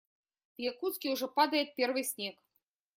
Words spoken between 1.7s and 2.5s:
первый снег.